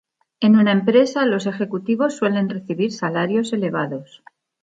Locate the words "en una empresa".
0.39-1.27